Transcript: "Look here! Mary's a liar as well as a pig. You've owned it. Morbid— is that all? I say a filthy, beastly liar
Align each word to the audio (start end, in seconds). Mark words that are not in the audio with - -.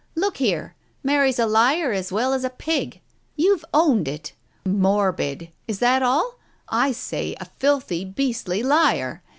"Look 0.15 0.37
here! 0.37 0.73
Mary's 1.03 1.37
a 1.37 1.45
liar 1.45 1.91
as 1.91 2.11
well 2.11 2.33
as 2.33 2.43
a 2.43 2.49
pig. 2.49 3.01
You've 3.35 3.63
owned 3.71 4.07
it. 4.07 4.33
Morbid— 4.65 5.51
is 5.67 5.77
that 5.77 6.01
all? 6.01 6.39
I 6.67 6.91
say 6.91 7.35
a 7.39 7.45
filthy, 7.45 8.03
beastly 8.03 8.63
liar 8.63 9.21